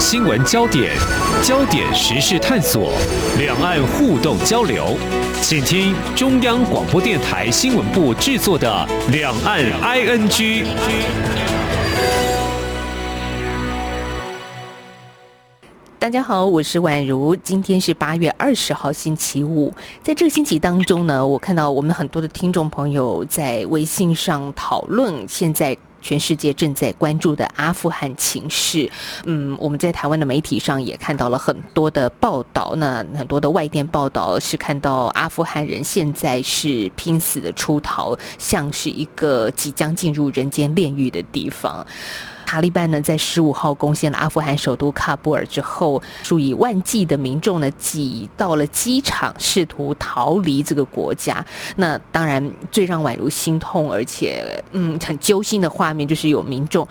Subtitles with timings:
[0.00, 0.92] 新闻焦点，
[1.42, 2.92] 焦点时事探索，
[3.38, 4.96] 两岸互动交流，
[5.40, 10.28] 请听中央广播电台新闻部制作的《两岸 ING》。
[15.98, 17.36] 大家好，我是宛如。
[17.36, 19.72] 今天是八月二十号，星期五。
[20.02, 28.90] 在这个星期当中呢，我看到我们很多的听众朋友在微信上讨论现在全世界正在关注的阿富汗情势。
[29.24, 41.86] 嗯，我们在台湾的媒体上也看到了很多的报道，那很多的外电报道是看到阿富汗人现在是拼死的出逃，像是一个即将进入人间炼狱的地方。
[42.44, 51.44] 塔利班呢，在十五号攻陷了阿富汗首都喀布尔之后，数以万计的民众呢挤到了机场，试图逃离这个国家。
[51.76, 56.86] 那当然，最让宛如心痛而且嗯很揪心的画面，就是有民众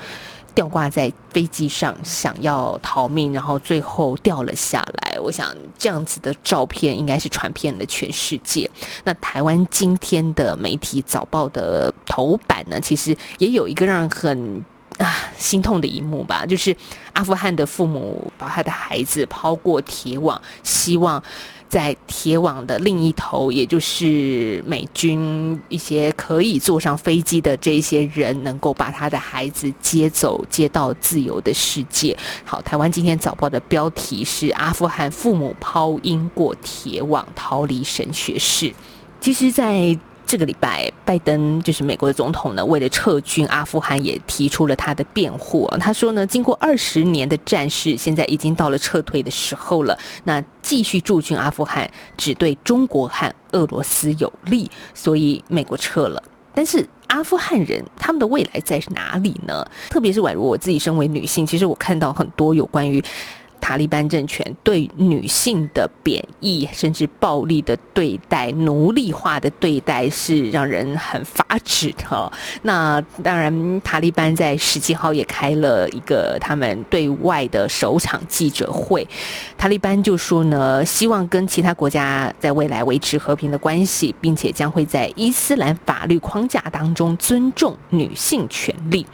[0.55, 5.19] 吊挂在飞机上想要逃命，然后最后掉了下来。
[5.19, 8.69] 我想这样子的照片应该是传遍了全世界。
[9.03, 14.65] 那台湾今天的媒体早报的头版呢，其实也有一个让很。
[15.01, 16.75] 啊，心痛的一幕吧，就是
[17.13, 21.21] 阿富汗的父母把他的孩子抛过铁网，希望
[21.67, 32.15] 在铁网的另一头，也就是美军一些可以坐上飞机的这些人，能够把他的孩子接走，接到自由的世界。
[32.45, 38.71] 好，台湾今天早报的标题是“阿富汗父母抛婴过铁网，逃离神学室”。
[39.19, 39.97] 其实，在
[40.31, 45.67] 这个礼拜，拜登就是美国的总统呢，为了撤军阿富汗，也提出了他的辩护。
[45.77, 49.99] 他说呢，经过二十年的战事，现在已经到了撤退的时候了。
[50.23, 56.23] 那继续驻军阿富汗，只对中国和俄罗斯有利，所以美国撤了。
[56.53, 59.69] 但是阿富汗人他们的未来在哪里呢？
[59.89, 63.03] 特别是宛如我自己身为女性，其实我看到很多有关于。
[63.61, 72.31] 塔利班政权对女性的贬义，甚至暴力的对待、奴隶化的对待，是让人很发指的。
[72.63, 79.07] 那当然，塔利班在十七号也开了一个他们对外的首场记者会。
[79.57, 89.05] 塔利班就说呢，希望跟其他国家在未来维持和平的关系，并且将会在伊斯兰法律框架当中尊重女性权利。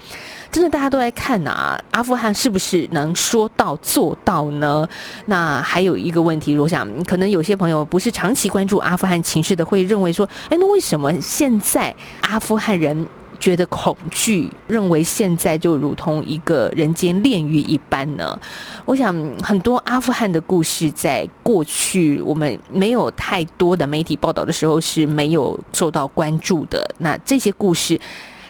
[0.57, 4.89] 真的大家都在看呐、啊，阿富汗是不是能说到做到呢？
[5.27, 13.05] 那还有一个问题，我想可能有些朋友不是长期关注阿富汗情势的，会认为说，哎，那为什么现在阿富汗人
[13.39, 18.39] 觉得恐惧，认为现在就如同一个人间炼狱一般呢？
[18.83, 26.95] 我想很多阿富汗的故事，在过去我们没有太多的媒体报道的时候是没有受到关注的。
[26.97, 28.01] 那这些故事。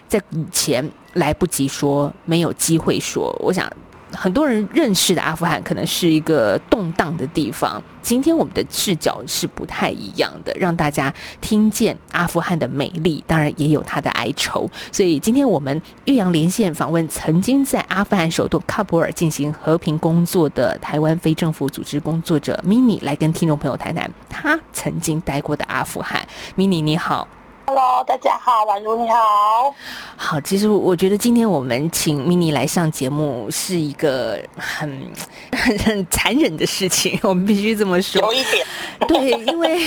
[0.07, 3.35] 在以前来不及说，没有机会说。
[3.39, 3.69] 我想
[4.11, 7.81] 很多人认识的阿富汗可能是一个动荡的地方。
[8.01, 14.69] 今天我们的视角是不太一样的，让大家听见阿富汗的美丽，当然也有它的哀愁。
[14.93, 26.25] 所以今天我们岳阳连线访问曾经在阿富汗首都喀布尔进行和平工作的台湾非政府组织工作者 Mini 来跟听众朋友谈谈他曾经待过的阿富汗。
[26.55, 27.27] Mini 你好。
[27.69, 29.75] Hello，大家好，宛如你好。
[30.15, 34.89] 好，其实我觉得今天我们请 Mini 来上节目是一个很
[35.51, 38.21] 很很 残忍的事情，我们必须这么说。
[38.21, 38.65] 有一点。
[39.05, 39.81] 对，因为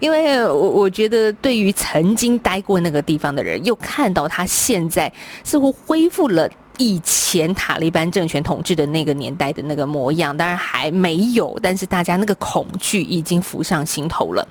[0.00, 5.10] 因为我我觉得对于曾经待过那个地方的人，又看到他现在
[5.44, 14.44] 似乎恢复了以前塔利班政权统治的那个年代的那个模样，当然还没有，但是大家那个恐惧已经浮上心头了。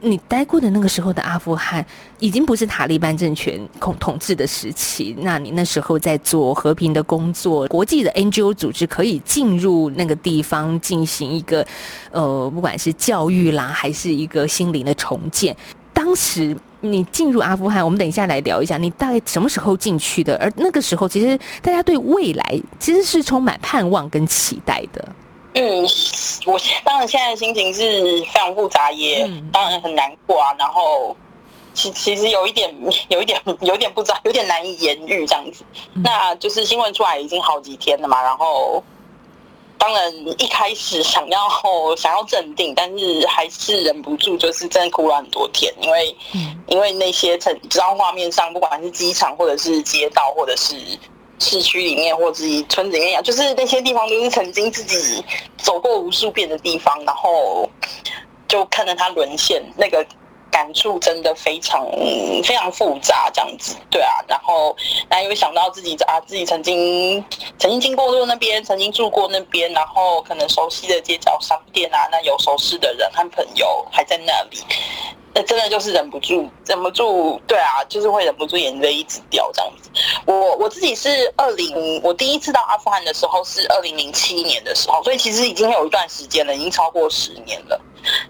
[0.00, 1.84] 你待过的那个时候的阿富汗，
[2.18, 5.16] 已经不是塔利班政权统统治的时期。
[5.20, 11.66] 那你那时候在做和平的工作，国际的 NGO 组织可以进入那个地方进行一个，
[12.10, 15.56] 呃，不管是教育啦，还是一个心灵的重建。
[15.92, 20.36] 当时你进入阿富汗，我们等一下来聊一下，你大概什么时候进去的？
[20.36, 25.08] 而那个时候，其实大家对未来其实是充满盼望跟期待的。
[25.58, 25.82] 嗯，
[26.44, 30.54] 我当然现在心情是非常复杂，也当然很难过啊。
[30.58, 31.16] 然后
[31.72, 32.70] 其其实有一点，
[33.08, 35.64] 有一点，有点不知道，有点难以言喻这样子。
[35.94, 38.22] 那就是新闻出来已经好几天了嘛。
[38.22, 38.84] 然后
[39.78, 41.48] 当然一开始想要
[41.96, 46.14] 想要镇定，但是还是忍不住，就是真的哭了很多天，因为
[46.66, 50.76] 因为那些成，知道画面上，不管是机场或者是街道，或者是。
[51.38, 55.24] 市区里面或自己村子里面，就是那些地方都是曾经自己
[55.56, 57.68] 走过无数遍的地方，然后
[58.48, 60.04] 就看着它沦陷，那个
[60.56, 61.86] 感触真的非常
[62.42, 64.24] 非常复杂，这样子，对啊。
[64.26, 64.74] 然后，
[65.10, 67.22] 那又想到自己啊，自己曾经
[67.58, 74.56] 曾经经过过那边，曾经住过那边，然后可能熟悉的街角商店啊，那有熟识的人和朋友还在那里。
[75.34, 79.90] 那真的就是忍不住，忍不住，对啊，就是会忍不住眼泪一直掉这样子。
[80.24, 87.78] 我我自己是二零，我第一次到阿富汗的时候是二零零七年的时候，所以其实已经有一段时间了，已经超过十年了。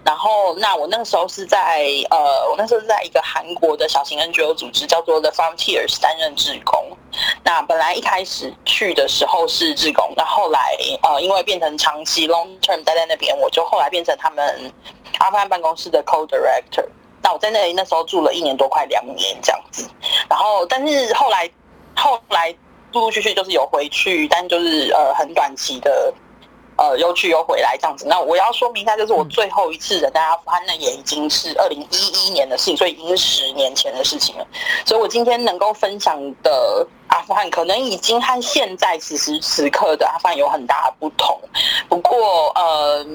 [0.03, 6.97] 然后，那我那个时候是在呃，我那时候是在一个韩国的小型 NGO 组织叫做 The Frontiers 担任志工。
[7.43, 14.71] 那本来一开始去的时候是志工，那后来呃，因为变成长期 long term 待在那边，我就后来变成他们
[15.19, 16.85] 阿富汗办公室的 co-director。
[17.21, 19.89] 那我在那里那时候住了一年多，快两年这样子。
[20.29, 21.49] 然后，但是后来
[21.95, 22.55] 后来
[22.93, 26.13] 陆陆续续就是有回去，但就是呃很短期的。
[26.77, 28.05] 呃，又去又回来这样子。
[28.07, 34.47] 那我要说明一下，就是我最后一次人在阿富汗，那也已经是二零一一年的事情，所以已经是十年前的事情了。
[34.85, 41.39] 所以我今天能够分享的阿富汗，可能已经和现在此时此刻的阿富汗有很大的不同。
[41.89, 43.05] 不过，呃。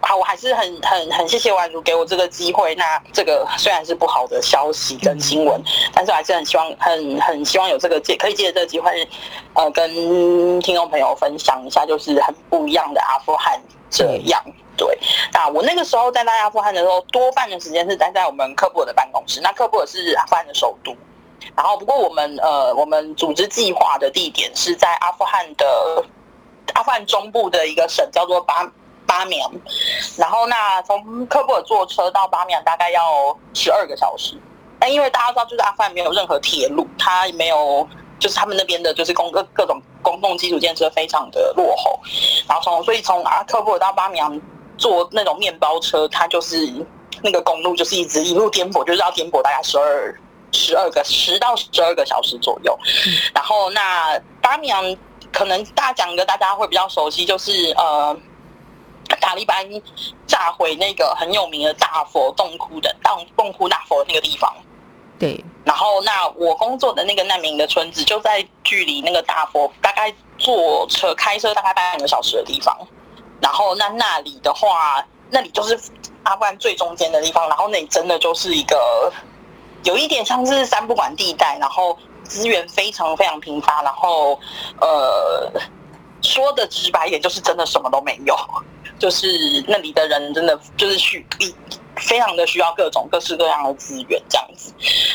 [0.00, 2.74] 好，我还是很很很谢谢婉如给我这个机会。
[2.76, 5.60] 那这个虽然是不好的消息跟新闻，
[5.92, 9.08] 但是我还是很希望，很很希望有这个借可以借着这个机会，
[9.54, 13.60] 呃，跟听众朋友分享一下，就是很不一样的阿富汗
[13.90, 14.42] 这样。
[14.76, 14.96] 对，
[15.32, 19.40] 那我那个时候在阿富汗的时候，多半的时间是待在我们科布尔的办公室。
[19.40, 20.94] 那科布尔是阿富汗的首都，
[21.56, 26.04] 然后不过我们呃，我们组织计划的地点是在阿富汗的
[26.74, 28.70] 阿富汗中部的一个省，叫做巴。
[29.08, 29.50] 巴米扬，
[30.18, 34.38] 然后那从科布尔坐车到巴米扬大概要十二个小时。
[34.78, 37.88] 但因为大家知道，就是阿富汗没有任何铁路，它没有，
[38.20, 41.98] 就是他们那边的就是公各各种公共基础建设非常的落后。
[42.46, 44.40] 然后从所以从阿喀布尔到巴米扬
[44.76, 46.70] 坐那种面包车，它就是
[47.22, 50.20] 那个公路就是一直一路颠簸，就是要颠簸大概十二
[50.52, 52.78] 十二个十到十二个小时左右。
[53.34, 54.96] 然后那巴米扬
[55.32, 58.16] 可能大家讲的大家会比较熟悉，就是呃。
[59.16, 59.66] 塔利班
[60.26, 64.54] 炸毁那个很有名的大佛洞窟的洞洞窟大佛那个地方，
[65.18, 65.44] 对。
[65.64, 72.74] 然后，那我工作的那个难民的村子就在距离那个大佛大概坐车开车大概半个小时的地方。
[73.40, 75.78] 然后，那那里的话，那里就是
[76.22, 77.46] 阿富汗最中间的地方。
[77.48, 79.12] 然后，那里真的就是一个
[79.84, 83.82] 有一点像是三不管地带，然后资源非常非常贫乏。
[83.82, 84.40] 然后，
[84.80, 85.52] 呃，
[86.22, 88.34] 说的直白一点，就是真的什么都没有。
[88.98, 89.26] 就是
[89.66, 91.24] 那里的人真的就是需
[91.96, 94.72] 非常的需要各种各式各样的资源这样子，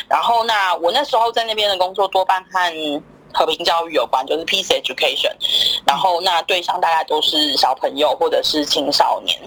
[0.08, 3.02] 然后那我那时候在那边的工作多半和
[3.32, 5.32] 和平教育有关，就是 peace education，
[5.86, 9.38] 然后那对象大概都是小朋友或者是青少年，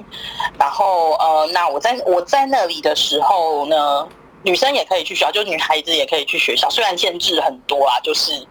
[0.58, 4.08] 然后呃那我在我在那里的时候呢，
[4.44, 8.46] 女生也可以去学校，就女孩子也可以去学校，虽然限制很多啊，就是。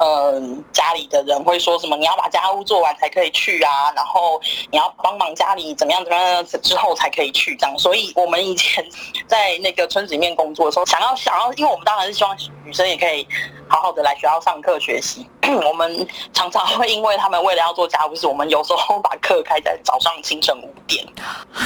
[0.00, 1.96] 嗯，家里的人会说什么？
[1.96, 4.40] 你要把家务做完才可以去啊，然后
[4.70, 7.78] 你要帮忙家里怎么样怎么样之后才可以去这样。
[7.78, 8.84] 所以我们以前
[9.26, 13.26] 在那个村子里面工作的时候，想要想要，因为我们当然是希望女生也可以
[13.68, 15.28] 好好的来学校上课学习。
[15.48, 21.02] 我们常常会因为他们为了要做家务事，我们有时候把课开在早上清晨五点，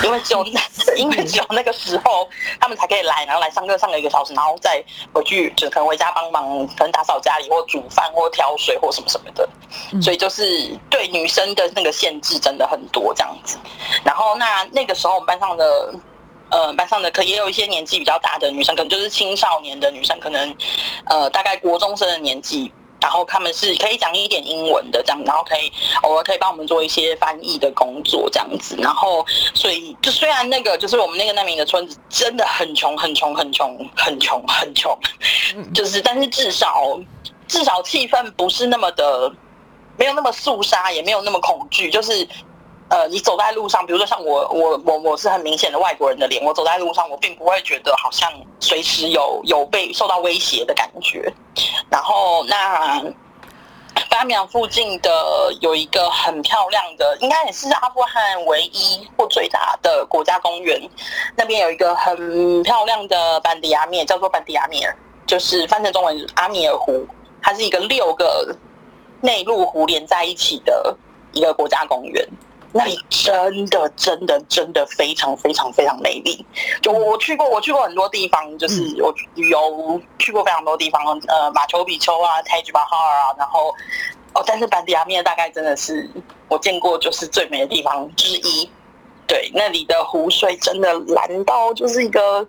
[0.04, 0.44] 因为只有
[0.96, 2.28] 因为只有那个时候
[2.60, 4.80] 他们才可以来，然后来上课上个一个小时，然后再
[5.12, 9.48] 回去就可能回家帮忙，可能打扫家里或煮饭或挑水或什么什么的。
[10.00, 10.44] 所以就是
[10.90, 13.58] 对女生的那个限制真的很多这样子。
[14.04, 15.94] 然后那那个时候我们班上的
[16.50, 20.54] 呃班上的可也有一些年纪比较大的女生，可能就是青少年的女生，可能
[21.06, 22.72] 呃大概国中生的年纪。
[23.00, 28.76] 然后他们是可以讲一点英文的这样，然后可以偶尔可以帮我们做一些翻译的工作这样子。
[28.78, 34.96] 然后所以就虽然那个就是我们那个难民的村子真的很穷很穷很穷很穷很穷，
[35.74, 36.96] 就是但是至少
[37.52, 39.30] 至少气氛不是那么的
[39.98, 42.26] 没有那么肃杀，也没有那么恐惧，就是。
[42.88, 48.30] 呃，你走在路上，比如说像我，我，我，我是很明显的外国人的脸，我走在路上，我并不会觉得好像
[48.60, 51.32] 随时有有被受到威胁的感觉。
[51.88, 53.02] 然后，那
[54.10, 55.10] 巴米扬附近的
[55.62, 60.78] 有一个很漂亮的，应该也是阿富汗唯一或最大的国家公园，
[61.34, 64.94] 那边有一个很漂亮的班迪亚米尔，叫做班迪亚米尔，
[65.26, 67.06] 就是翻成中文阿米尔湖，
[67.42, 68.56] 它是一个六个
[69.20, 70.96] 内陆湖连在一起的
[71.32, 72.26] 一个国家公园。
[72.74, 76.42] 那里真的真的真的非常非常非常美丽。
[76.80, 83.74] 就我去过，我去过很多地方，就是我旅游去过非常多地方，呃，马丘比丘啊，泰姬玛哈尔啊，然后
[84.32, 86.08] 哦，但是班迪亚面大概真的是
[86.48, 88.70] 我见过就是最美的地方之一。
[89.26, 92.46] 对，那里的湖水真的蓝到就是一个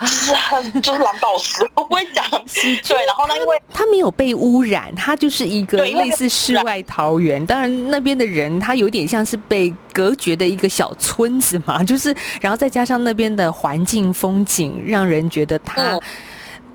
[0.00, 0.06] 就
[0.62, 2.24] 是就是蓝宝石，我不会讲。
[2.28, 7.44] 对，然后呢，因为它没有被污染，它就是一个类似世外桃源。
[7.44, 15.82] 当然，那边的人他有点像是被隔绝的一个小村子嘛，就是然后再加上那边的环境风景，让人觉得它。
[15.82, 16.00] 嗯、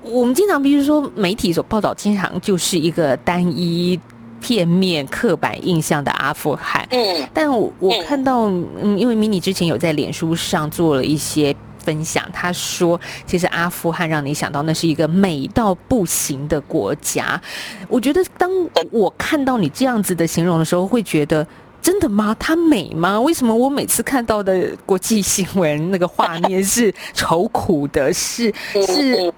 [0.02, 4.00] 我们经常比如说媒体所报道，经常就是一个单一。
[4.44, 8.46] 片面刻板印象的阿富汗，嗯，但我我看到，
[8.82, 17.40] 嗯，因为 Mini 之前有在脸书上做了一些分享，他说，其实阿富汗让你想到那是一个美到不行的国家。
[17.88, 18.50] 我觉得当
[18.90, 21.46] 我看到你这样子的形容的时候，会觉得
[21.80, 22.34] 真的吗？
[22.38, 23.20] 它美吗？
[23.20, 28.52] 为什么我每次看到的国际新闻那个画面是愁苦的，是
[28.86, 29.32] 是？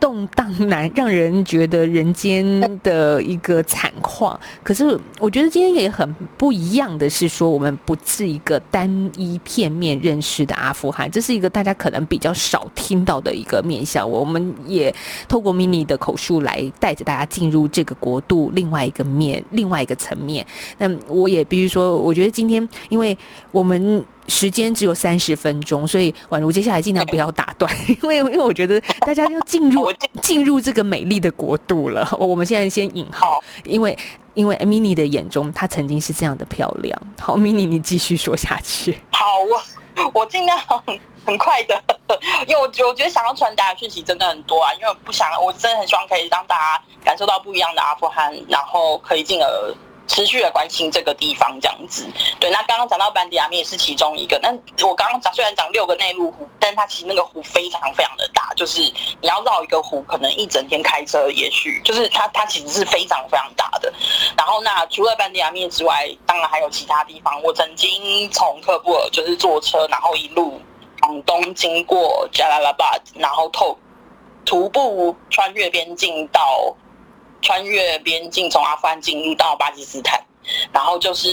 [0.00, 4.38] 动荡难，让人觉得人间的一个惨况。
[4.62, 14.08] 可是，我觉得今天也很不一样的是，说我们不是一个单一片面认识的阿富汗，这是一个大家可能比较少听到的一个面向。
[14.08, 14.94] 我们也
[15.28, 20.46] 透过 Mini 的口述来带着大家进入这个国度另外一个面、另外一个层面。
[20.78, 23.16] 那我也必须说，我觉得今天，因为
[23.50, 24.04] 我们。
[24.28, 29.92] 时间只有三十分钟，所以宛如接下来尽量不要打断， 因为因为我觉得大家要进入
[30.22, 32.06] 进入这个美丽的国度了。
[32.18, 33.96] 我们现在先引号，因为
[34.34, 37.00] 因为 Mini 的眼中，她曾经是这样的漂亮。
[37.18, 38.98] 好，Mini，你继续说下去。
[39.10, 41.82] 好，我我尽量很很快的，
[42.46, 49.74] 因为我我觉得想要传达的讯息真的很多啊，因为我不想，我真的很希望可以让大家感受到不一样的阿富汗，然后可以进而。
[50.08, 52.04] 持续的关心这个地方，这样子。
[52.40, 54.38] 对，那刚刚讲到班迪亚面也是其中一个。
[54.42, 54.48] 那
[54.86, 58.80] 我刚刚讲虽然讲六个内陆湖，但它其实那个湖非常非常的大，就是
[59.20, 63.92] 你要绕一个湖，可能一整天开车，也许就是它它其实是非常非常大的。
[64.36, 67.40] 然后那除了班迪亚面之外，当然还有其他地方。
[67.42, 70.60] 我曾经从喀布尔就是坐车，然后一路
[71.02, 73.78] 往东经过加拉拉巴，然后透
[74.46, 76.74] 徒步穿越边境到。
[77.42, 80.22] 穿越边境，从阿富汗进入到巴基斯坦，
[80.72, 81.28] 然后就是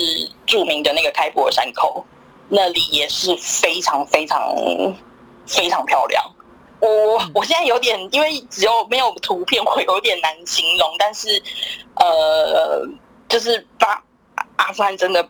[0.46, 2.06] 著名的那个开普尔山口，
[2.50, 4.56] 那里也是非常非常
[5.46, 6.24] 非常漂亮。
[6.80, 10.96] 我我现在有点，因为只有没有图片，会有点难形容。
[11.00, 11.42] 但是，
[11.96, 12.86] 呃，
[13.28, 14.04] 就是巴
[14.58, 15.28] 阿富汗真的。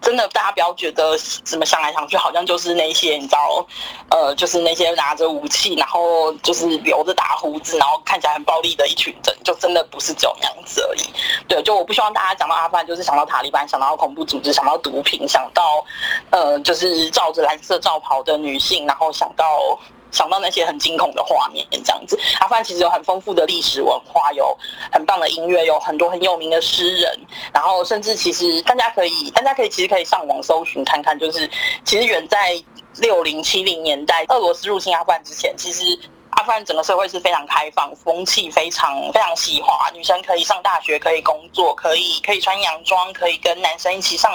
[0.00, 3.66] 真的，大家不要觉得怎么想来想去，好像就是那些你知道，
[4.10, 11.02] 呃，就是那些拿着武器，然后就是留着大胡子，然后看起来很暴力的一群人，就真的不是这种样子而已。
[11.46, 15.84] 对，就我不希望大家讲到阿富汗，就是想到塔利班，想到恐怖组织，想到毒品，想到
[16.30, 19.78] 呃，就是罩着蓝色罩袍的女性，然后想到。
[20.10, 22.18] 想到那些很惊恐的画面，这样子。
[22.40, 24.56] 阿富汗其实有很丰富的历史文化，有
[24.92, 27.18] 很棒的音乐，有很多很有名的诗人，
[27.52, 31.50] 然后甚至其实大家可以，大家可以其实可以上网搜寻看看，就是
[31.84, 32.62] 其实远在
[32.98, 35.98] 六零七零年代，俄罗斯入侵阿富汗之前，其实。
[36.30, 44.30] 阿富汗整个社会是非常开放，风气非常非常西化，女生可以上大学，可以工作，可以可以穿洋装，可以跟男生一起上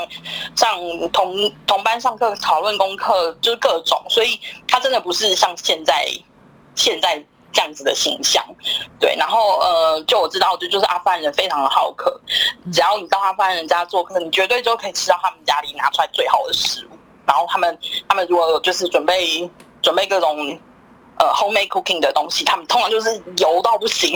[0.55, 0.77] 上
[1.11, 6.05] 同同班上课讨论功课，就是各种，所以他真的不是像现在
[6.75, 8.43] 现在这样子的形象，
[8.99, 9.15] 对。
[9.15, 12.19] 然后呃，就我知道，就就是阿富汗人非常的好客，
[12.73, 16.97] 只要你到阿富汗人家做客，你绝对就可以吃到他们家里拿出来最好的食物。
[17.25, 19.49] 然后他们他们如果就是准备
[19.81, 20.59] 准备各种。
[21.23, 24.13] 呃，homemade cooking 的东西，他们通常就是油到不行。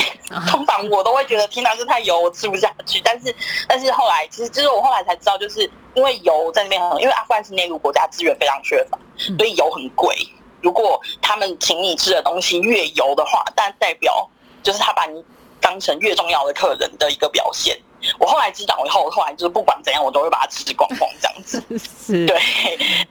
[0.49, 2.99] 通常我都会觉得，天哪，这太油，我吃不下去。
[2.99, 3.33] 但是，
[3.67, 5.61] 但是后来，其实，就是我后来才知道，就是
[5.93, 8.99] 因为油在那边很，因为阿富汗是内陆国家，资源非常缺乏，
[9.37, 10.15] 所以油很贵。
[10.61, 14.29] 如果他们请你吃的东西越油的话，但代表
[14.61, 15.23] 就是他把你
[15.61, 17.79] 当成越重要的客人的一个表现。
[18.19, 21.63] 我后来知道以后，后来就是不管怎样，我都会把它吃光光这样子。
[22.05, 22.37] 是，对。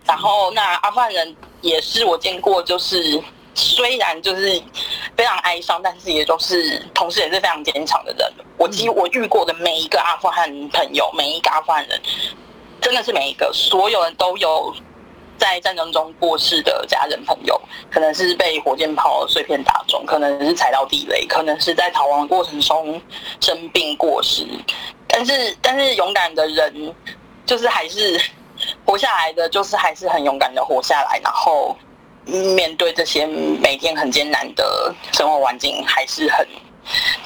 [0.04, 3.22] 然后，那阿富汗人也是我见过，就是。
[3.56, 4.62] 虽然就是
[5.16, 8.30] 非常哀伤，但是也就是同时也是非常坚强的人。
[8.58, 11.98] 我几乎我遇过的每一个阿富汗朋友，每一个阿富汗人，
[12.82, 14.74] 真的是每一个，所有人都有
[15.38, 17.58] 在战争中过世的家人朋友，
[17.90, 23.00] 可能是被火箭炮碎片打中，可能是踩到地雷，可能是在逃亡的过程中
[23.40, 24.46] 生病过世。
[25.08, 26.94] 但是， 但是勇敢的人，
[27.46, 28.20] 就是还是
[28.84, 31.74] 活下来的，就是还是很勇敢的活下来，然后。
[32.26, 36.46] 面对这些每天很艰难的生活环境，还是很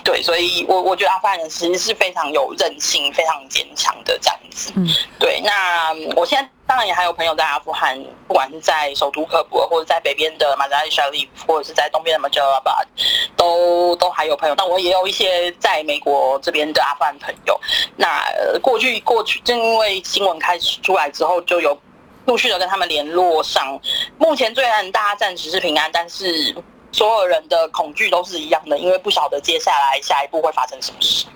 [0.02, 4.72] 对，所以我我觉得阿富汗人其实是非常有韧性、非常坚强的这样子。
[4.74, 4.86] 嗯，
[5.18, 5.40] 对。
[5.44, 12.82] 那我现在当然也还有朋友在阿富汗，不管是在首都喀布尔，或者在北边的马扎里沙利夫，或者是在东边的马加拉巴，
[13.36, 14.54] 都都还有朋友。
[14.54, 17.60] 但我也有一些在美国这边的阿富汗朋友。
[17.96, 18.22] 那
[18.62, 21.78] 过去过去，正因为新闻开始出来之后，就有。
[22.30, 23.76] 陆续的跟他们联络上，
[24.16, 26.54] 目前虽然大家暂时是平安，但是
[26.92, 31.26] 所有人的恐惧都是一样的，因为不晓得接下来下一步会发生什么事。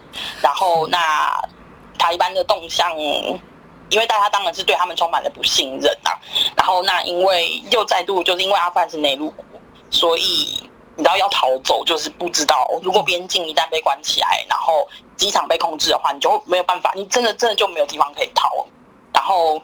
[0.41, 1.37] 然后那
[1.99, 6.15] 塔利班的动向，因为大家当然是对他们充满了不信任啊。
[6.57, 9.45] 然后那因为又再度就是因为阿富汗是内陆国，
[9.91, 10.23] 所以
[10.95, 18.49] 你知道要逃走就是不知道，如果边境一旦被关起来，然后机场被控制的话，你就没有办法，你真的真的就没有地方可以逃。
[19.13, 19.61] 然后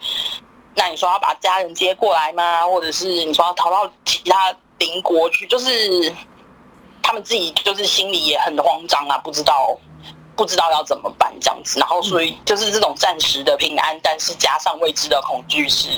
[0.75, 2.67] 那你说要把家人接过来吗？
[2.67, 4.55] 或者是你说要逃到其他？
[4.81, 6.11] 邻国去，就是
[7.03, 9.79] 他们自己就是心里也很慌张啊，不知道
[10.35, 15.91] 不知道要怎么办这样子，然后所以就是这种暂时的平安，但是加上未知的恐惧，是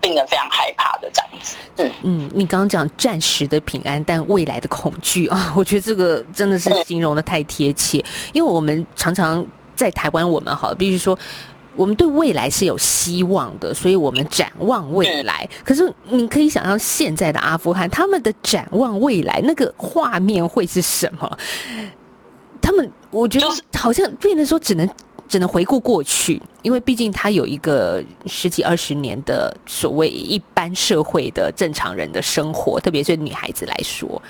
[0.00, 1.56] 令人非常害怕的这样子。
[1.76, 11.18] 嗯嗯，你刚刚讲暂时的平安，但未来的恐惧啊， 我觉得这个真的是形容的太贴切，嗯、因为我们常常在台湾，我们好，比如说。
[11.74, 15.48] 我们对未来是有希望的，所以我们展望未来。
[15.64, 21.38] 可是你可以想象现在的阿富汗，他们的展望未来那个画面会是什么？
[22.60, 23.46] 他们我觉得
[23.78, 24.88] 好像变得说只能
[25.26, 34.20] 只能回顾过去，因为毕竟他有一个十几二十年的所谓一般社会的正常人的生活，特别是女孩子来说。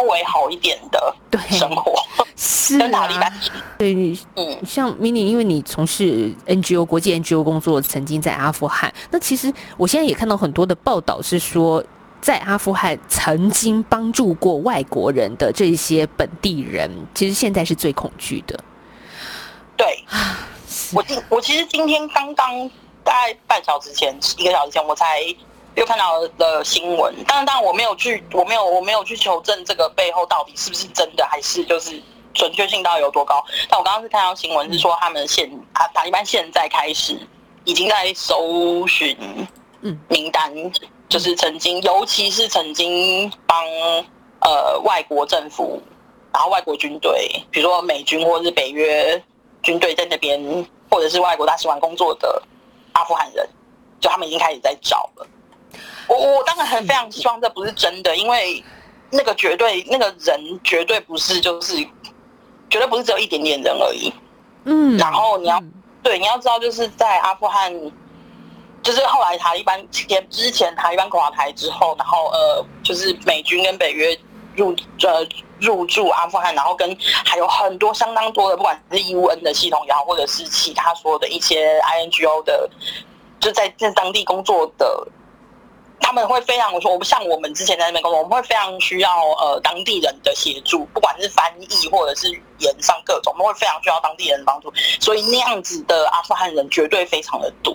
[0.00, 1.14] 稍微好一点的
[1.50, 1.92] 生活，
[2.34, 3.30] 是跟塔利班
[3.76, 8.90] 对，嗯，像 Mini，因为你从事 NGO 国际 NGO 工作，曾经在阿富汗。
[9.10, 11.84] 那其实我现在也看到很多的报道，是说
[12.22, 18.58] 在阿富汗曾经帮助过外国人的这些本地人，其实现在是最恐惧的。
[19.76, 20.02] 对，
[20.94, 22.66] 我今我其实今天刚刚
[23.04, 25.20] 大概半小时前，一个小时前我才。
[25.76, 32.00] 又看到了新闻，当然，当然我没有去，我没有，我没有去求证这个背后到底是不是真的，还是就是
[32.34, 33.42] 准确性到底有多高。
[33.68, 37.16] 但我刚刚是看到新闻是说，他们现啊塔利班现在开始
[37.64, 39.16] 已经在搜寻
[40.08, 40.52] 名单，
[41.08, 43.64] 就是曾经，尤其是曾经帮
[44.40, 45.80] 呃外国政府，
[46.32, 49.22] 然后外国军队，比如说美军或者是北约
[49.62, 52.42] 军队在那边，或者是外国大使馆工作的
[52.92, 53.48] 阿富汗人，
[54.00, 55.26] 就他们已经开始在找了。
[56.08, 58.62] 我我当然很非常希望这不是真的，因为
[59.10, 61.76] 那个绝对那个人绝对不是就是
[62.68, 64.12] 绝对不是只有一点点人而已。
[64.64, 65.62] 嗯，然后你要
[66.02, 67.72] 对你要知道，就是在阿富汗，
[68.82, 74.18] 就是后来塔利班前之前塔利班垮台之后，然后呃，就是美军跟北约
[74.54, 75.26] 入呃
[75.60, 82.68] 入驻阿富汗，然后跟还有很多相当多的，不管是 UN 的系统也好，或者是其他所有的一些 INGO 的，
[83.40, 85.06] 就在在当地工作的。
[86.10, 94.72] 他们会非常我说，我不像我们之前在那边工作，我们会非常需要呃当地人的协助，不管是翻译或者是语言上各种，我们会非常需要当地人的帮助。
[94.98, 97.72] 所以那样子的阿富汗人绝对非常的多。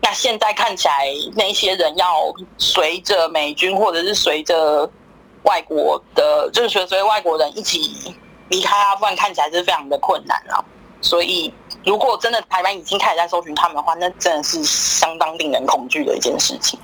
[0.00, 4.90] 那现在看起来，那些人要随着美军或者是随着
[5.42, 8.16] 外国的，就是随随外国人一起
[8.48, 10.64] 离开阿富汗，看起来是非常的困难啊。
[11.02, 11.52] 所以，
[11.84, 16.80] 如果真的台湾已经开始在搜寻他们的话，那真的是相当令人恐惧的一件事情。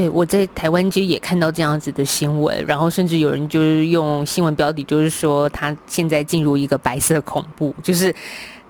[0.00, 8.14] 对，我在台湾其实也看到这样子的新闻，然后甚至有人就是用新闻标题，就是说他现在进入一个白色恐怖，就是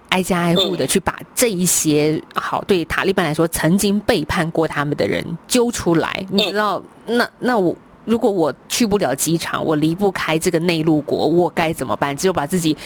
[0.09, 6.27] 挨家挨户的去把这一些好对塔利班来说曾经背叛过他们的人揪出来。
[6.31, 12.17] 你知道，那那我如果我去不了机场，我离不开这个内陆国，我该怎么办？
[12.17, 12.77] 只有把自己。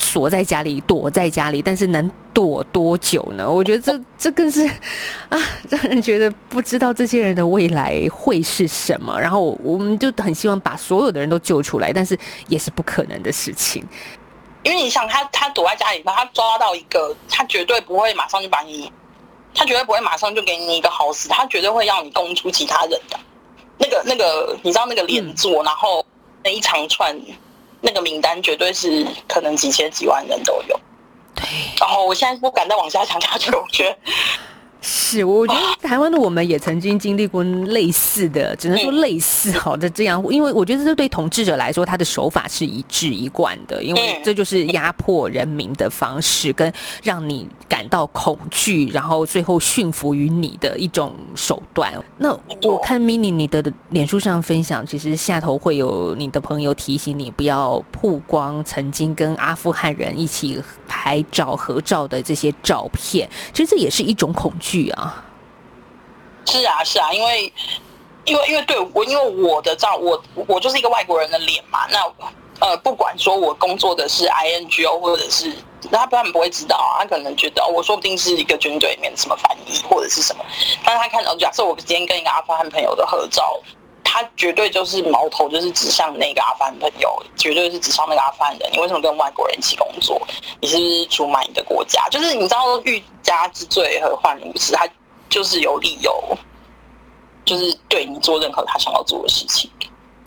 [0.00, 3.48] 锁在家里，躲在家里，但是能躲多久呢？
[3.48, 4.66] 我觉得这这更是
[5.28, 9.20] 啊，让人觉得不知道这些人的未来会是什么。
[9.20, 13.84] 然后我们就很希望把所有的人都救出来，但是也是不可能的事情。
[14.62, 18.90] 因为你想，他他躲在家里，他抓到一个，他绝对不会马上就把你，
[19.54, 23.20] 他绝对不会马上就给你一个好死，他绝对会让你供出其他人的。
[23.78, 26.04] 那个那个，你知道那个连坐，嗯、然后
[26.42, 27.14] 那一长串。
[27.80, 30.80] 那个名单绝对是可能几千几万人都有，
[31.34, 31.44] 对。
[31.80, 33.96] 然后我现在不敢再往下讲下去，我觉得。
[34.82, 51.92] 是，我觉得台湾的我们也曾经经历过类似的，只能说类似好的这样，因为我觉得这对统治者来说，他的手法是一致一贯的，因为这就是压迫人民的方式，跟让你感到恐惧，然后最后驯服于你的一种手段。
[52.16, 64.69] 那我看 Mini 你的脸书上分享，其实下头会有你的朋友提醒你不要曝光曾经跟阿富汗人一起拍照合照的这些照片，其实这也是一种恐惧。
[64.70, 65.24] 剧啊，
[66.46, 67.52] 是啊，是啊，因为，
[68.24, 71.88] 因为，因为对我，因为我的照，我我就是一个外国人的脸嘛。
[71.90, 71.98] 那
[72.60, 75.52] 呃，不管说我工作的是 INGO，或者是
[75.90, 80.44] 他他们不会知道啊，他可能觉得我说不定是一个军队里面什么翻译或者是什么。
[80.84, 83.58] 但是他看到，假设我今天跟一个阿富汗朋友的合照，
[84.20, 88.70] 他绝对就是矛头就是指向那个阿富汗朋友，绝对是指向那个阿富汗人。
[88.72, 90.20] 你为什么跟外国人一起工作？
[90.60, 92.08] 你是不是出卖你的国家？
[92.10, 94.86] 就是你知道欲加之罪何患无辞，他
[95.28, 96.36] 就是有理由，
[97.44, 99.70] 就是对你做任何他想要做的事情。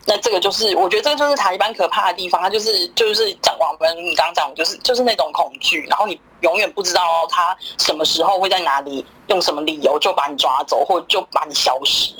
[0.06, 12.12] 那这个就是，我觉得这个就是塔利班可怕的地方，他就是就是讲我们你刚刚讲，就是就是那种恐惧，然后你永远不知道他什么时候会在哪里，用什么理由就把你抓走，或就把你消失。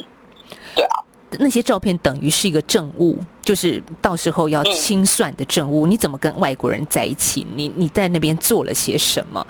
[0.75, 1.05] 对啊，
[1.39, 5.87] 那些照片等于是一个证物，就是到时候要清算的证物。
[5.87, 7.47] 嗯、你怎么跟外国人在一起？
[7.55, 9.47] 你你在那边做了些什么？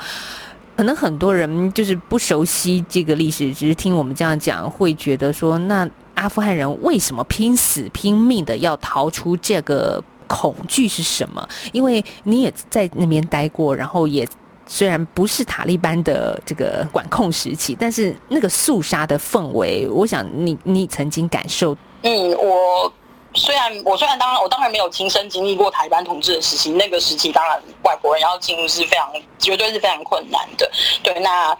[0.76, 5.88] 可能很多人就是不熟悉这个历史，只是听我们这样讲，会觉得说那。
[6.14, 11.44] 阿富汗人为什么拼死拼命的要逃出这个恐惧是什么？
[11.72, 14.24] 因为你也在那边待过，然后也
[14.66, 21.76] 虽然不是塔利班的这个管控时期，但是那个肃杀的氛围，我想你你曾经感受。
[22.02, 22.92] 嗯，我
[23.34, 30.70] 虽然我虽然当然我当然没有亲身经历过塔利班统治的时期，那个时期当然外国人要进入是非常绝对是非常困难的。
[31.02, 31.56] 对，那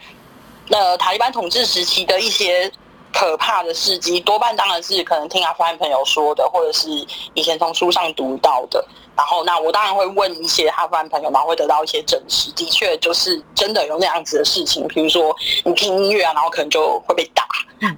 [0.69, 2.71] 那塔利班统治时期的一些。
[3.17, 6.89] 可怕的事迹多半当然是可能听阿富汗朋友说的，或者是
[7.35, 8.85] 以前从书上读到的。
[9.17, 12.51] 然后，那我当然会问一些阿富汗朋友，然后会得到一些证实。
[12.53, 14.87] 的确，就是真的有那样子的事情。
[14.89, 17.45] 比如说，你听音乐啊，然后可能就会被打。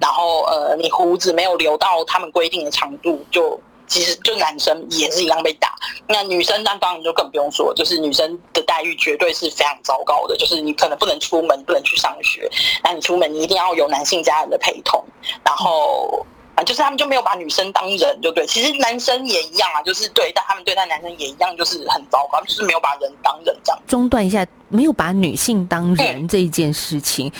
[0.01, 3.59] 然后，呃，你胡子没有留到他们规定的长度，就。
[3.89, 5.73] 其实就男生也是一样被打，
[6.09, 12.51] 那女生那当然就更不用说，就是女生的待遇绝对是非常糟糕的，就是你可能不能出门，不能去上学，
[12.83, 15.01] 那你出门你一定要有男性家人的陪同，
[15.41, 16.25] 然后
[16.57, 18.43] 啊，就是他们就没有把女生当人，就对。
[18.47, 23.79] 其实男生也一样啊，就是对待他们对待男生也一样，就是很糟糕，就是没有把人当人这样。
[23.85, 27.27] 中断一下，没有把女性当人这一件事情。
[27.27, 27.33] 嗯，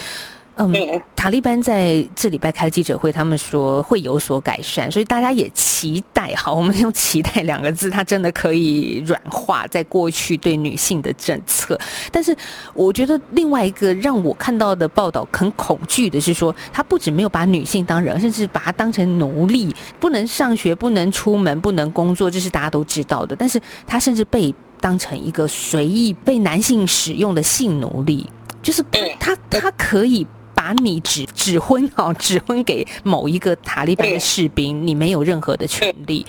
[1.15, 6.33] 塔利班在这礼拜开记者会，他们说会有所改善，所以大家也期待。
[6.35, 11.79] 好，我们用“期待”两个字，它真的可以软化在过去对女性的政策。
[12.11, 12.35] 但是，
[12.73, 23.35] 我觉得另外一个让我看到的报道很恐惧的是说，他不止没有把女性当人，甚至把她当成奴隶，不能上学，不能出门，不能工作，这是大家都知道的。
[23.35, 28.27] 但是他甚至被当成一个随意被男性使用的性奴隶，
[28.61, 28.83] 就是
[29.19, 30.25] 他他可以。
[30.67, 36.25] 把你指指挥好，指挥给某一个塔利班的士兵，你没有任何的权利。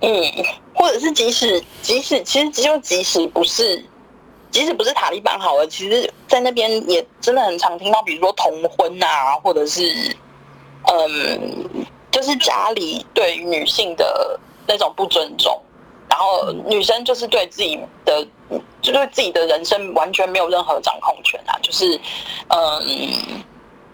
[0.00, 0.10] 嗯，
[0.74, 3.84] 或者是即使即使其实就即使不是，
[4.50, 10.16] 即使不是塔利班好了，其实在那边也真的很常听到，比如说同婚啊，或者是
[10.90, 15.62] 嗯，就是家里对女性的那种不尊重，
[16.10, 18.26] 然后女生就是对自己的
[18.82, 22.00] 就对自己的人生完全没有任何掌控权啊，就是
[22.48, 23.44] 嗯。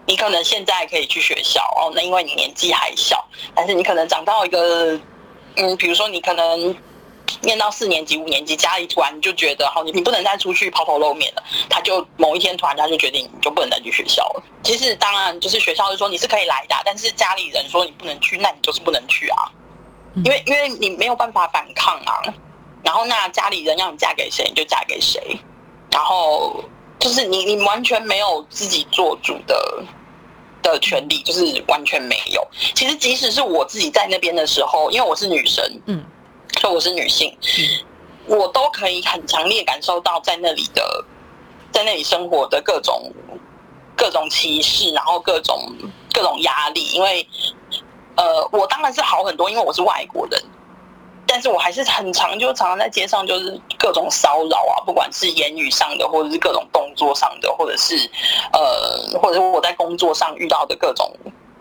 [0.05, 4.99] 你可能现在可以去学校哦，那因为你年纪还小，但是你可能长到一个，
[5.55, 6.75] 嗯，比如说你可能
[7.41, 14.43] 念到四年级、五年级，家里突然就觉得，好，你你不能再出去抛头露面了，他就某一天突然他就决定你就不能再去学校了。
[14.61, 19.49] 其实当然就是学校就说你是可以来的，但是家里人说你不能去，那你就是不能去啊，
[20.15, 22.21] 因为因为你没有办法反抗啊。
[22.83, 25.39] 然后那家里人要你嫁给谁，你就嫁给谁，
[25.89, 26.61] 然后。
[27.03, 29.83] 就是你，你完全没有自己做主的
[30.61, 32.47] 的权利，就是完全没有。
[32.73, 36.01] 其实，即使是我自己在那边的时候，因为我是女生，嗯，
[36.61, 37.37] 所以我是女性，
[38.29, 41.05] 嗯，我都可以很强烈感受到在那里的，
[41.73, 43.11] 在那里生活的各种
[43.97, 45.75] 各种歧视，然后各种
[46.13, 46.85] 各种压力。
[46.93, 47.27] 因为，
[48.15, 50.41] 呃，我当然是好很多，因为我是外国人。
[51.33, 57.97] 但是我还是很常，就常常在街上就是各种骚扰啊，不管是言语上的，或者是各种动作上的，或者是
[58.51, 61.11] 呃，或者是我在工作上遇到的各种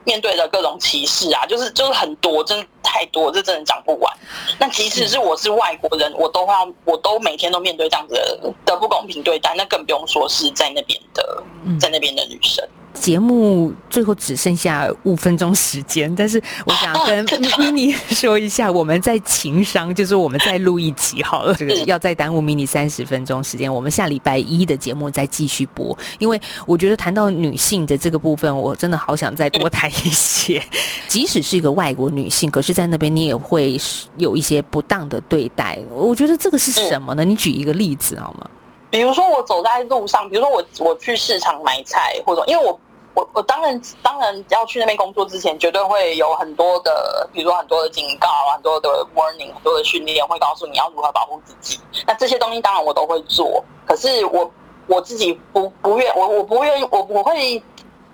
[0.05, 4.15] 面对的各种歧视啊，就是就是很多，真的太多，这真的讲不完。
[4.59, 11.43] 那即使是我是外国人，我都要，我都每天都面对这样子的，的不公平对待，那更不用说是在那边的，
[11.81, 12.63] 在那边的女生。
[12.95, 17.27] 节目最后只剩下五分钟时间，但是我想跟
[17.59, 25.97] Mini 说一下，我们在情商，就是我们再录一集好了， 这个要再耽误 Mini 三十分钟时间，我们下礼拜一的节目再继续播。
[26.19, 30.63] 因为我觉得谈到女性的这个部分，我真的好想再多谈一些。
[31.09, 33.79] 即使是一个外国女性，可是在那边你也会
[34.17, 35.79] 有一些不当的对待。
[35.91, 37.25] 我觉得这个是什么呢？
[37.25, 38.49] 你举一个例子好吗？
[38.93, 42.79] 比如说我走在路上，比如说我我去市场买菜，或者因为我
[43.15, 51.81] 我我当然当然要去那边工作之前，绝对会有很多的，比如说很多的警告，很多的 warning，很多的训练会告诉你要如何保护自己。
[52.07, 54.53] 那这些东西当然我都会做，可是我
[54.87, 57.63] 我自己不不愿我我不愿意我我会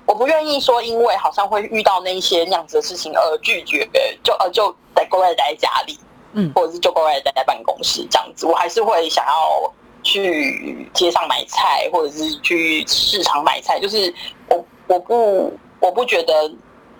[0.06, 3.84] 我不愿意说，因为好像会遇到那些那样子的事情而拒绝，
[4.22, 5.98] 就呃就在乖乖待在家里，
[6.34, 8.46] 嗯，或者是就乖乖待在办公室这样子。
[8.46, 9.72] 我还是会想要
[10.08, 13.78] 去街上买菜，或者是去市场买菜。
[13.78, 14.12] 就是
[14.48, 16.50] 我我不我不觉得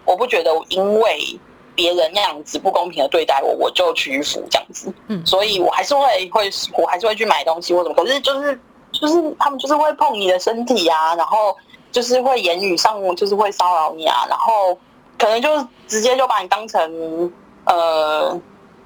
[0.05, 1.41] 我不觉得因为
[1.75, 4.93] 别人那样子不公平的对待我，我就屈服这样子。
[5.09, 7.95] 嗯，所以我还是会会我还是会去买东西或什么。
[7.95, 8.61] 可是就是
[8.93, 11.57] 就是他们就是会碰你的身体啊，然后。
[11.91, 14.79] 就是会言语上，就是会骚扰你啊，然后
[15.19, 15.49] 可能就
[15.87, 17.33] 直接就把你当成
[17.65, 18.39] 呃，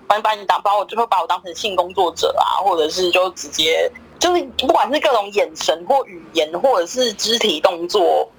[0.06, 3.90] 把你把你当把我就会把我当成性工作者啊，或者是就直接
[4.22, 8.30] 就是不管是各种眼神或语言，或者是肢体动作，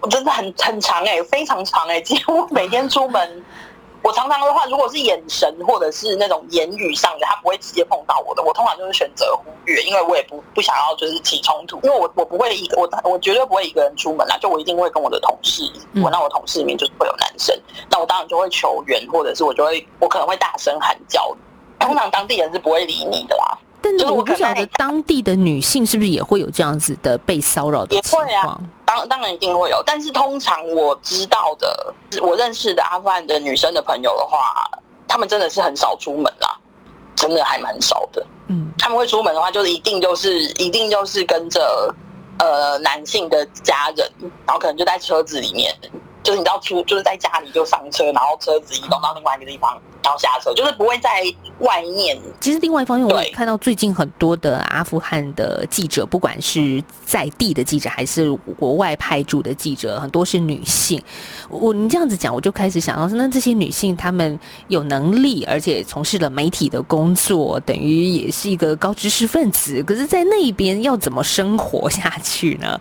[0.00, 3.44] 我真的很很长哎、欸，非常长哎、欸，几乎每天出门。
[4.02, 15.64] 我常常的话，如果是眼神或者是那种言语上的，他不会直接碰到我的，我通常就是选择忽略，因为我也不不想要就是起冲突，因为我我不会一个我我绝对不会一个人出门啦，就我一定会跟我的同事，
[16.02, 21.36] 我那我同事里面就是会有男生，那我当然就会求援，或者是我就会我可能会大声喊叫，
[21.80, 23.58] 通常当地人是不会理你的啦。
[23.82, 28.28] 但是我不晓得当地的女性是不是也会有这样子的被骚扰的情况？
[28.28, 29.82] 也会啊，当当然一定会有。
[29.86, 34.70] 但是通常我知道的，我认识的阿富汗的女生的朋友的话，
[35.08, 36.58] 她们真的是很少出门啦，
[37.16, 38.26] 真的还蛮少的。
[38.48, 41.94] 嗯，他们会出门的话，就是一定就是一定就是跟着
[42.38, 44.10] 呃男性的家人，
[44.46, 45.74] 然后可能就在车子里面。
[46.22, 51.22] 就是你知道出就是在家里就上车，然后车子移动到另外一个地方，然后下车，就是不会在
[51.60, 52.18] 外面。
[52.40, 61.02] 其实另外一方面，我也看到最近很多的阿富汗的记者，不管是在地的记者还是国外派驻的记者，很多是女性。
[61.48, 69.82] 我你这样子讲，我就开始想到，那这些女性她们有能力，而且从事了媒体的工作，等于也是一个高知识分子。
[69.84, 72.78] 可是，在那边要怎么生活下去呢？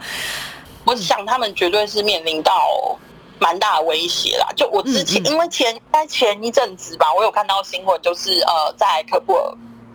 [0.84, 2.52] 我想他们绝对是面临到。
[3.40, 4.48] 蛮大的威胁啦！
[4.56, 9.52] 就我之前，因为前在前一阵子吧，我有看到新闻，就是呃，在喀布尔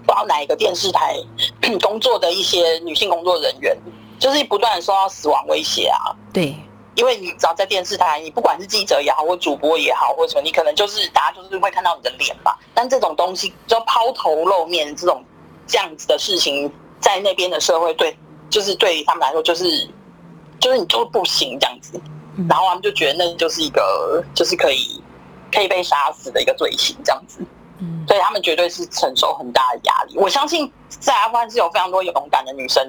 [0.06, 1.16] 不知道哪一个电视台
[1.82, 3.76] 工作的一些女性工作人员，
[4.18, 6.16] 就是不断的受到死亡威胁啊。
[6.32, 6.56] 对，
[6.94, 12.58] 因为你只要在电视台，你不管是记者也好，或主播也好，或者什么，你可能就是大家就是会看到你的脸吧。
[12.72, 15.22] 但这种东西就抛头露面这种
[15.66, 18.16] 这样子的事情，在那边的社会对，
[18.48, 19.88] 就是对他们来说，就是
[20.58, 22.00] 就是你就不行这样子。
[22.48, 25.02] 然后他们就觉得那就是一个，就是可以
[25.52, 27.40] 可以被杀死的一个罪行，这样子。
[27.78, 30.16] 嗯，所以他们绝对是承受很大的压力。
[30.16, 32.88] 我相信在阿富汗是有非常多勇敢的女生，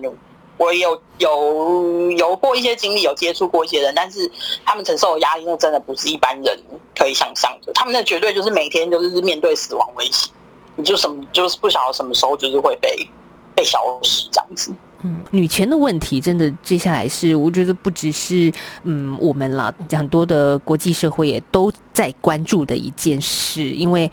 [0.57, 4.31] 我也有有有过一些经历，有接触过一些人，但是
[4.63, 6.59] 他们承受的压力，那真的不是一般人
[6.95, 7.73] 可以想象的。
[7.73, 10.31] 他们那绝对就是每天就是面对死亡威胁，
[10.75, 13.09] 你就什么就是不晓得什么时候就是会被
[13.55, 14.71] 被消失这样子。
[15.05, 18.51] 嗯，女权的问题真的接下来是，我觉得不只是
[18.83, 23.69] 嗯我们了，很多的国际社会也都在关注的一件事。
[23.69, 24.11] 因为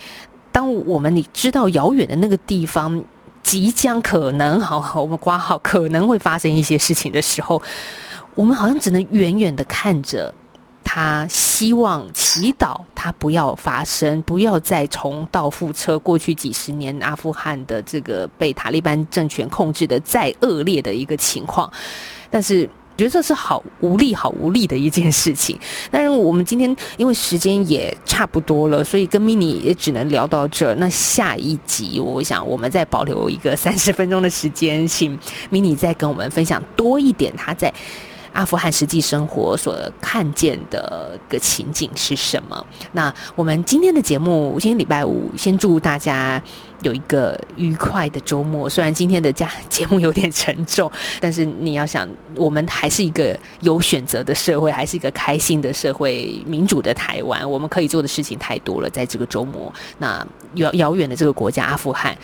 [0.53, 3.03] 当我们你知道遥远的那个地方
[3.43, 7.63] 即将可能好，我们挂号可能会发生一些事情的时候，
[8.35, 10.35] 我们好像只能远远的看着。
[10.85, 15.99] 他希望祈祷他不要发生，不要再重蹈覆辙。
[15.99, 21.71] 过去几十年阿富汗的这个被塔利班政权控制的再恶劣的一个情况，
[22.31, 25.59] 但是觉得这是好无力、好无力的一件事情。
[25.91, 30.75] 但是我们今天因为时间也差不多了，所以跟 Mini 也只能聊到这。
[30.75, 35.19] 那下一集，我想我们再保留一个三十分钟的时间，请
[35.51, 37.73] Mini 再跟我们分享多一点他在。
[38.33, 42.67] 阿富汗实际生活所看见的个情景是什么？
[42.93, 46.43] 那我们今天的节目，今天礼拜五，先祝大家
[46.81, 48.69] 有一个愉快的周末。
[48.69, 50.91] 虽然今天的家节目有点沉重，
[51.21, 58.89] 但是你要想，我们还是一个有选择的社会，还是一个开心的社会，民主的台湾，我们可以做的事情太多了。
[58.89, 62.17] 在这个周末，那遥遥远的这个国家阿富汗。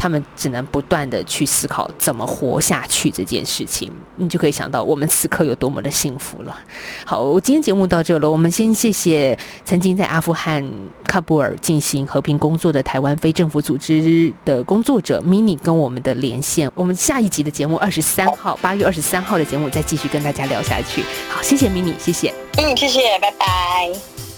[0.00, 6.58] 他们只能不断的去思考怎么活下去这件事情，你就可以想到我们此刻有多么的幸福了。
[7.04, 10.66] 好，我今天节目到这了，我们先谢谢曾经在阿富汗
[11.04, 16.72] 喀布尔进行和平工作的台湾非政府组织的工作者 Mini 跟我们的连线。
[16.74, 21.02] 我们下一集的节目二十三号，八月二十三号的节目再继续跟大家聊下去。
[21.28, 22.32] 好，谢谢 Mini，谢谢。
[22.56, 24.29] 嗯，谢谢，拜拜。